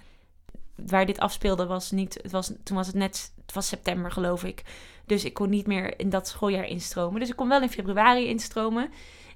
[0.86, 2.18] waar dit afspeelde was niet.
[2.22, 3.32] Het was, toen was het net.
[3.46, 4.62] Het was september, geloof ik.
[5.06, 7.20] Dus ik kon niet meer in dat schooljaar instromen.
[7.20, 8.90] Dus ik kon wel in februari instromen.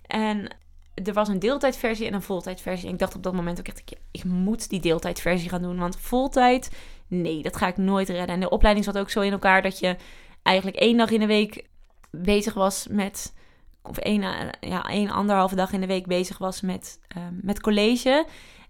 [0.06, 0.56] En
[0.94, 2.86] er was een deeltijdversie en een voltijdversie.
[2.86, 5.78] En ik dacht op dat moment ook echt, ik, moet die deeltijdversie gaan doen.
[5.78, 6.70] Want voltijd,
[7.06, 8.34] nee, dat ga ik nooit redden.
[8.34, 9.96] En de opleiding zat ook zo in elkaar dat je
[10.42, 11.66] eigenlijk één dag in de week
[12.10, 13.34] bezig was met,
[13.82, 17.60] of één, eh, ja, één anderhalve dag in de week bezig was met, ehm, met
[17.60, 18.26] college.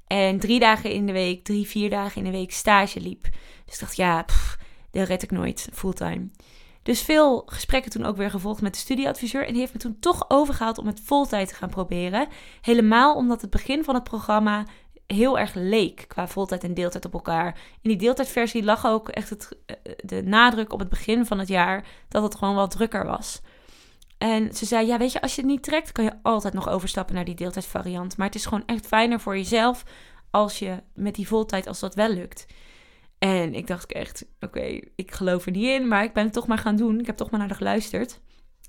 [0.07, 3.23] En drie dagen in de week, drie, vier dagen in de week stage liep.
[3.65, 4.59] Dus ik dacht, ja, pff,
[4.91, 6.29] dat red ik nooit fulltime.
[6.83, 9.47] Dus veel gesprekken toen ook weer gevolgd met de studieadviseur.
[9.47, 12.29] En die heeft me toen toch overgehaald om het voltijd te gaan proberen.
[12.61, 14.65] Helemaal omdat het begin van het programma
[15.07, 17.59] heel erg leek qua voltijd en deeltijd op elkaar.
[17.81, 21.49] In die deeltijdversie lag ook echt het, eh, de nadruk op het begin van het
[21.49, 23.41] jaar dat het gewoon wat drukker was.
[24.23, 26.69] En ze zei: Ja, weet je, als je het niet trekt, kan je altijd nog
[26.69, 28.17] overstappen naar die deeltijdvariant.
[28.17, 29.85] Maar het is gewoon echt fijner voor jezelf
[30.31, 32.47] als je met die voltijd, als dat wel lukt.
[33.19, 36.47] En ik dacht echt: Oké, ik geloof er niet in, maar ik ben het toch
[36.47, 37.01] maar gaan doen.
[37.01, 38.21] Ik heb toch maar naar haar geluisterd.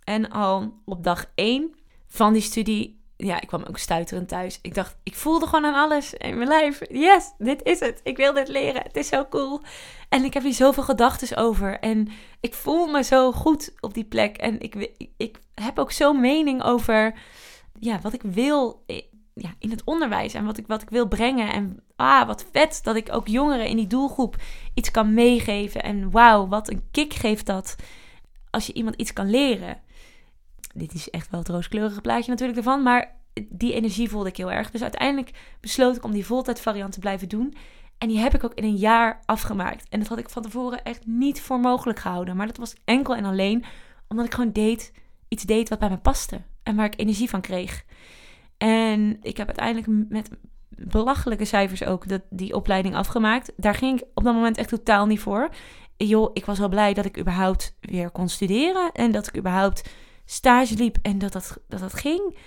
[0.03, 1.75] En al op dag 1
[2.07, 4.59] van die studie ja, ik kwam ook stuiterend thuis.
[4.61, 6.81] Ik dacht, ik voelde gewoon aan alles in mijn lijf.
[6.89, 7.99] Yes, dit is het.
[8.03, 8.81] Ik wil dit leren.
[8.81, 9.61] Het is zo cool.
[10.09, 11.79] En ik heb hier zoveel gedachten over.
[11.79, 12.07] En
[12.39, 14.37] ik voel me zo goed op die plek.
[14.37, 17.13] En ik, ik heb ook zo'n mening over
[17.79, 18.83] ja, wat ik wil
[19.33, 20.33] ja, in het onderwijs.
[20.33, 21.53] En wat ik, wat ik wil brengen.
[21.53, 24.35] En ah, wat vet dat ik ook jongeren in die doelgroep
[24.73, 25.83] iets kan meegeven.
[25.83, 27.75] En wauw, wat een kick geeft dat
[28.49, 29.81] als je iemand iets kan leren
[30.73, 32.83] dit is echt wel het rooskleurige plaatje natuurlijk ervan.
[32.83, 33.15] Maar
[33.49, 34.71] die energie voelde ik heel erg.
[34.71, 37.53] Dus uiteindelijk besloot ik om die voltijd variant te blijven doen.
[37.97, 39.89] En die heb ik ook in een jaar afgemaakt.
[39.89, 42.35] En dat had ik van tevoren echt niet voor mogelijk gehouden.
[42.35, 43.63] Maar dat was enkel en alleen
[44.07, 44.91] omdat ik gewoon deed,
[45.27, 46.41] iets deed wat bij me paste.
[46.63, 47.83] En waar ik energie van kreeg.
[48.57, 50.29] En ik heb uiteindelijk met
[50.69, 53.51] belachelijke cijfers ook dat, die opleiding afgemaakt.
[53.57, 55.49] Daar ging ik op dat moment echt totaal niet voor.
[55.97, 58.91] Joh, ik was wel blij dat ik überhaupt weer kon studeren.
[58.91, 59.89] En dat ik überhaupt
[60.25, 62.37] stage liep en dat dat, dat dat ging.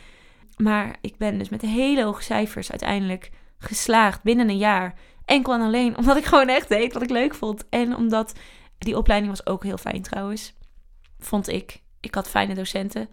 [0.56, 4.94] Maar ik ben dus met hele hoge cijfers uiteindelijk geslaagd binnen een jaar.
[5.24, 7.68] Enkel en alleen omdat ik gewoon echt deed wat ik leuk vond.
[7.68, 8.32] En omdat
[8.78, 10.54] die opleiding was ook heel fijn trouwens.
[11.18, 11.82] Vond ik.
[12.00, 13.08] Ik had fijne docenten.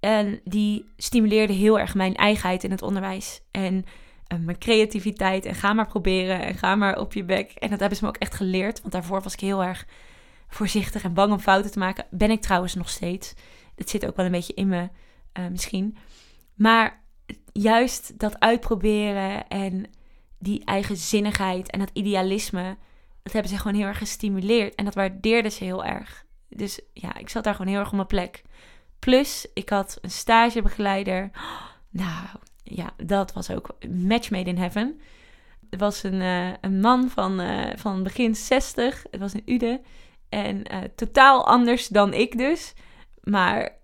[0.00, 3.40] En die stimuleerden heel erg mijn eigenheid in het onderwijs.
[3.50, 5.44] En uh, mijn creativiteit.
[5.44, 6.40] En ga maar proberen.
[6.40, 7.50] En ga maar op je bek.
[7.50, 8.80] En dat hebben ze me ook echt geleerd.
[8.80, 9.86] Want daarvoor was ik heel erg
[10.48, 12.06] voorzichtig en bang om fouten te maken.
[12.10, 13.34] Ben ik trouwens nog steeds.
[13.80, 14.88] Het zit ook wel een beetje in me
[15.38, 15.96] uh, misschien.
[16.54, 17.02] Maar
[17.52, 19.86] juist dat uitproberen en
[20.38, 22.76] die eigenzinnigheid en dat idealisme,
[23.22, 24.74] dat hebben ze gewoon heel erg gestimuleerd.
[24.74, 26.24] En dat waardeerden ze heel erg.
[26.48, 28.42] Dus ja, ik zat daar gewoon heel erg op mijn plek.
[28.98, 31.30] Plus, ik had een stagebegeleider.
[31.90, 32.26] nou,
[32.62, 35.00] ja, dat was ook match made in heaven.
[35.70, 39.04] Er was een, uh, een man van, uh, van begin 60.
[39.10, 39.80] Het was een Ude.
[40.28, 40.62] En
[40.94, 42.74] totaal anders dan ik dus.
[43.22, 43.78] Maar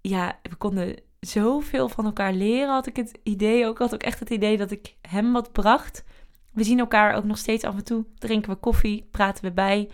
[0.00, 3.66] ja, we konden zoveel van elkaar leren, had ik het idee.
[3.66, 6.04] Ook had ook echt het idee dat ik hem wat bracht.
[6.52, 8.04] We zien elkaar ook nog steeds af en toe.
[8.18, 9.90] Drinken we koffie, praten we bij.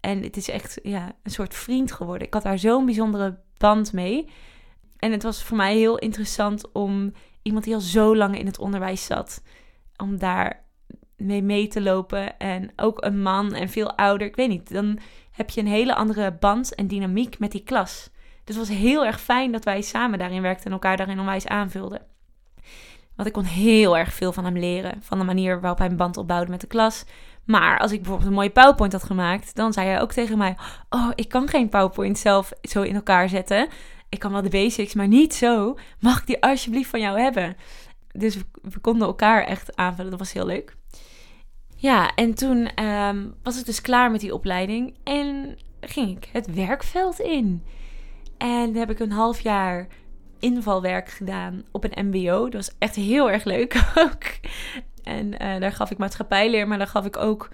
[0.00, 2.26] En het is echt ja, een soort vriend geworden.
[2.26, 4.28] Ik had daar zo'n bijzondere band mee.
[4.98, 8.58] En het was voor mij heel interessant om iemand die al zo lang in het
[8.58, 9.42] onderwijs zat,
[9.96, 10.64] om daar
[11.16, 12.38] mee mee te lopen.
[12.38, 14.26] En ook een man en veel ouder.
[14.26, 14.98] Ik weet niet, dan
[15.30, 18.10] heb je een hele andere band en dynamiek met die klas.
[18.44, 21.46] Dus het was heel erg fijn dat wij samen daarin werkten en elkaar daarin onwijs
[21.46, 22.02] aanvulden.
[23.16, 25.02] Want ik kon heel erg veel van hem leren.
[25.02, 27.04] Van de manier waarop hij een band opbouwde met de klas.
[27.44, 30.56] Maar als ik bijvoorbeeld een mooie PowerPoint had gemaakt, dan zei hij ook tegen mij:
[30.88, 33.68] Oh, ik kan geen PowerPoint zelf zo in elkaar zetten.
[34.08, 35.78] Ik kan wel de basics, maar niet zo.
[36.00, 37.56] Mag ik die alsjeblieft van jou hebben?
[38.12, 40.10] Dus we, konden elkaar echt aanvullen.
[40.10, 40.76] Dat was heel leuk.
[41.76, 46.54] Ja, en toen ehm, was ik dus klaar met die opleiding en ging ik het
[46.54, 47.62] werkveld in.
[48.44, 49.86] En heb ik een half jaar
[50.38, 52.42] invalwerk gedaan op een MBO.
[52.42, 54.22] Dat was echt heel erg leuk ook.
[55.02, 57.48] En uh, daar gaf ik maatschappijleer, maar daar gaf ik ook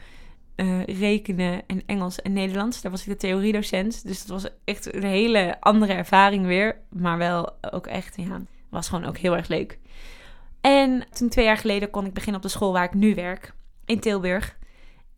[0.57, 2.81] uh, rekenen en Engels en Nederlands.
[2.81, 4.07] Daar was ik de theoriedocent.
[4.07, 6.81] Dus dat was echt een hele andere ervaring weer.
[6.89, 9.79] Maar wel ook echt, ja, was gewoon ook heel erg leuk.
[10.61, 13.55] En toen twee jaar geleden kon ik beginnen op de school waar ik nu werk,
[13.85, 14.59] in Tilburg.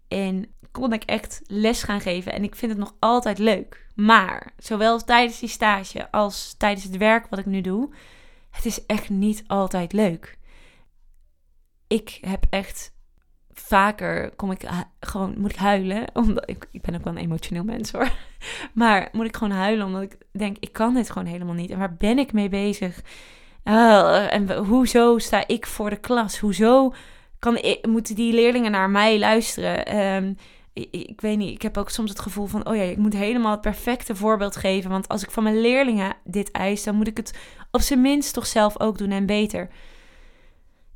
[0.08, 2.32] En kon ik echt les gaan geven.
[2.32, 3.81] En ik vind het nog altijd leuk.
[3.94, 7.90] Maar zowel tijdens die stage als tijdens het werk wat ik nu doe,
[8.50, 10.38] het is echt niet altijd leuk.
[11.87, 12.92] Ik heb echt
[13.52, 14.68] vaker kom ik
[15.00, 18.12] gewoon moet ik huilen omdat ik, ik ben ook wel een emotioneel mens hoor.
[18.72, 21.70] Maar moet ik gewoon huilen omdat ik denk ik kan dit gewoon helemaal niet.
[21.70, 23.02] En waar ben ik mee bezig?
[23.64, 26.38] Uh, en hoezo sta ik voor de klas?
[26.38, 26.94] Hoezo
[27.38, 29.96] kan moeten die leerlingen naar mij luisteren?
[29.96, 30.37] Um,
[30.72, 33.12] ik, ik, weet niet, ik heb ook soms het gevoel van, oh ja, ik moet
[33.12, 34.90] helemaal het perfecte voorbeeld geven.
[34.90, 37.38] Want als ik van mijn leerlingen dit eis, dan moet ik het
[37.70, 39.68] op zijn minst toch zelf ook doen en beter.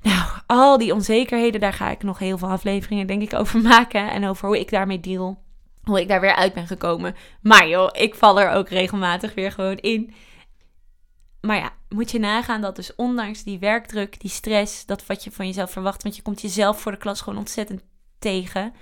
[0.02, 4.10] Nou, al die onzekerheden, daar ga ik nog heel veel afleveringen denk ik over maken.
[4.10, 5.42] En over hoe ik daarmee deal.
[5.82, 7.14] Hoe ik daar weer uit ben gekomen.
[7.40, 10.14] Maar joh, ik val er ook regelmatig weer gewoon in.
[11.40, 15.30] Maar ja, moet je nagaan dat dus ondanks die werkdruk, die stress, dat wat je
[15.30, 17.82] van jezelf verwacht, want je komt jezelf voor de klas gewoon ontzettend
[18.18, 18.72] tegen,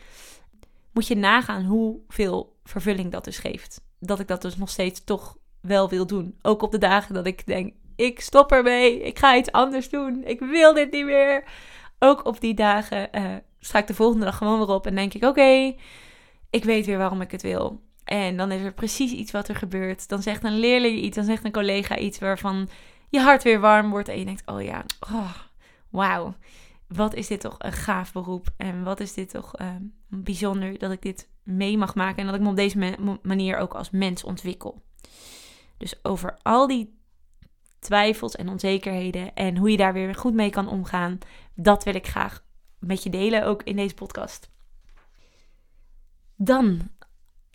[0.94, 3.80] moet je nagaan hoeveel vervulling dat dus geeft.
[3.98, 6.38] Dat ik dat dus nog steeds toch wel wil doen.
[6.42, 10.24] Ook op de dagen dat ik denk, ik stop ermee, ik ga iets anders doen,
[10.24, 11.44] ik wil dit niet meer.
[11.98, 13.34] Ook op die dagen uh,
[13.72, 15.74] ik de volgende dag gewoon weer op en denk ik, oké,
[16.50, 17.82] ik weet weer waarom ik het wil.
[18.04, 20.08] En dan is er precies iets wat er gebeurt.
[20.08, 22.68] Dan zegt een leerling iets, dan zegt een collega iets waarvan
[23.08, 24.08] je hart weer warm wordt.
[24.08, 25.34] En je denkt, oh ja, oh,
[25.90, 26.34] wauw.
[26.88, 28.46] Wat is dit toch een gaaf beroep.
[28.56, 29.68] En wat is dit toch uh,
[30.22, 32.18] bijzonder dat ik dit mee mag maken.
[32.18, 34.82] En dat ik me op deze manier ook als mens ontwikkel.
[35.76, 36.98] Dus over al die
[37.78, 41.18] twijfels en onzekerheden en hoe je daar weer goed mee kan omgaan.
[41.54, 42.44] Dat wil ik graag
[42.78, 44.50] met je delen, ook in deze podcast.
[46.36, 46.90] Dan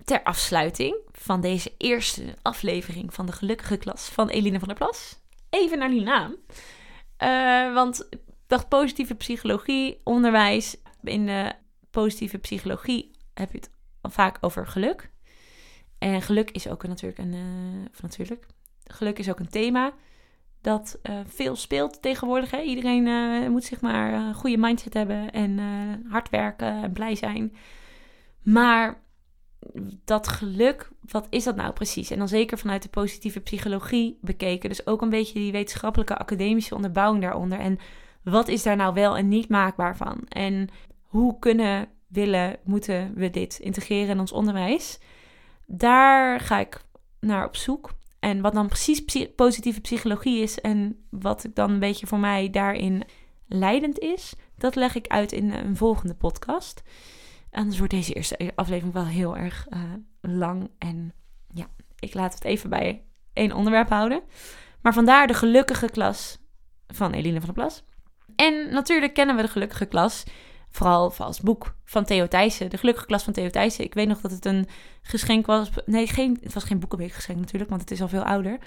[0.03, 5.19] ter afsluiting van deze eerste aflevering van de gelukkige klas van Eline van der Plas.
[5.49, 6.35] Even naar die naam.
[7.23, 10.77] Uh, want ik dacht positieve psychologie, onderwijs.
[11.03, 11.53] In de
[11.91, 13.71] positieve psychologie heb je het
[14.01, 15.11] vaak over geluk.
[15.97, 17.35] En geluk is ook natuurlijk een.
[17.91, 18.45] Of natuurlijk.
[18.83, 19.93] Geluk is ook een thema
[20.61, 22.51] dat uh, veel speelt tegenwoordig.
[22.51, 22.61] Hè?
[22.61, 25.59] Iedereen moet zich maar een goede mindset hebben en
[26.09, 27.55] hard werken en blij zijn.
[28.41, 29.01] Maar
[30.05, 32.11] dat geluk, wat is dat nou precies?
[32.11, 34.69] En dan zeker vanuit de positieve psychologie bekeken.
[34.69, 37.59] Dus ook een beetje die wetenschappelijke academische onderbouwing daaronder.
[37.59, 37.77] En
[38.23, 40.21] wat is daar nou wel en niet maakbaar van?
[40.27, 40.69] En
[41.09, 44.99] hoe kunnen, willen, moeten we dit integreren in ons onderwijs?
[45.65, 46.81] Daar ga ik
[47.19, 47.91] naar op zoek.
[48.19, 53.03] En wat dan precies positieve psychologie is en wat dan een beetje voor mij daarin
[53.47, 56.83] leidend is, dat leg ik uit in een volgende podcast.
[57.51, 59.79] Anders wordt deze eerste aflevering wel heel erg uh,
[60.21, 60.69] lang.
[60.77, 61.13] En
[61.53, 61.67] ja,
[61.99, 64.21] ik laat het even bij één onderwerp houden.
[64.81, 66.39] Maar vandaar de gelukkige klas
[66.87, 67.83] van Eline van der Plas.
[68.35, 70.23] En natuurlijk kennen we de gelukkige klas.
[70.69, 72.69] Vooral als boek van Theo Thijssen.
[72.69, 73.83] De gelukkige klas van Theo Thijssen.
[73.83, 74.67] Ik weet nog dat het een
[75.01, 75.69] geschenk was.
[75.85, 78.57] Nee, geen, het was geen boekenweekgeschenk natuurlijk, want het is al veel ouder.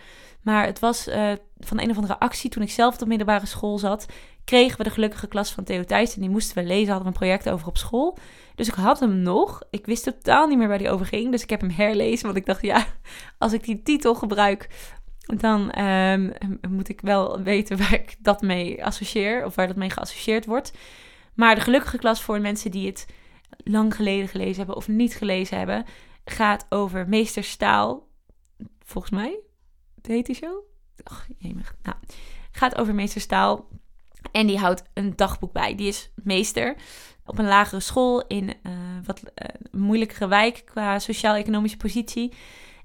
[0.42, 3.46] Maar het was uh, van een of andere actie toen ik zelf op de middelbare
[3.46, 4.06] school zat.
[4.44, 6.20] Kregen we de gelukkige klas van Theo Thijssen.
[6.20, 8.18] Die moesten we lezen, hadden we een project over op school.
[8.54, 9.62] Dus ik had hem nog.
[9.70, 11.30] Ik wist totaal niet meer waar die over ging.
[11.30, 12.24] Dus ik heb hem herlezen.
[12.24, 12.86] Want ik dacht, ja,
[13.38, 14.68] als ik die titel gebruik,
[15.26, 16.32] dan um,
[16.68, 19.44] moet ik wel weten waar ik dat mee associeer.
[19.44, 20.72] Of waar dat mee geassocieerd wordt.
[21.34, 23.06] Maar de gelukkige klas voor mensen die het
[23.56, 25.84] lang geleden gelezen hebben of niet gelezen hebben,
[26.24, 28.08] gaat over meester Staal.
[28.84, 29.38] Volgens mij
[30.02, 30.64] heet die zo.
[31.04, 31.74] Och, jemig.
[31.82, 31.96] Nou,
[32.50, 33.68] gaat over meester Staal.
[34.32, 35.74] En die houdt een dagboek bij.
[35.74, 36.76] Die is meester
[37.26, 38.72] op een lagere school in uh,
[39.04, 42.32] wat uh, moeilijkere wijk qua sociaal-economische positie.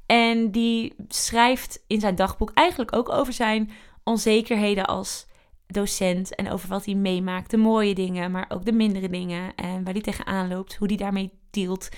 [0.06, 3.72] En die schrijft in zijn dagboek eigenlijk ook over zijn
[4.04, 5.28] onzekerheden als
[5.68, 7.52] docent en over wat hij meemaakt.
[7.52, 10.98] De mooie dingen, maar ook de mindere dingen en waar hij tegenaan loopt, hoe hij
[10.98, 11.90] daarmee dealt.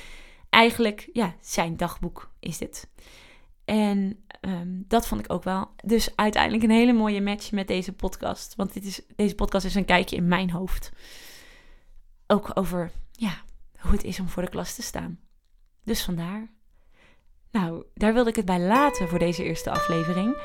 [0.49, 2.89] Eigenlijk, ja, zijn dagboek is dit.
[3.65, 5.71] En um, dat vond ik ook wel.
[5.84, 8.55] Dus uiteindelijk een hele mooie match met deze podcast.
[8.55, 10.91] Want dit is, deze podcast is een kijkje in mijn hoofd.
[12.27, 13.41] Ook over ja,
[13.79, 15.19] hoe het is om voor de klas te staan.
[15.84, 16.49] Dus vandaar.
[17.51, 20.38] Nou, daar wilde ik het bij laten voor deze eerste aflevering.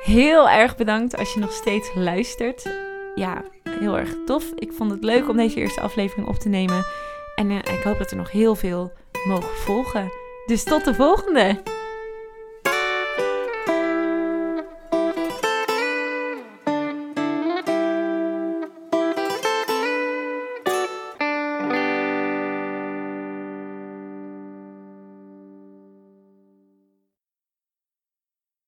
[0.00, 2.70] Heel erg bedankt als je nog steeds luistert.
[3.14, 3.44] Ja,
[3.78, 4.44] heel erg tof.
[4.54, 6.84] Ik vond het leuk om deze eerste aflevering op te nemen.
[7.34, 8.92] En uh, ik hoop dat er nog heel veel
[9.26, 10.12] mogen volgen.
[10.46, 11.62] Dus tot de volgende!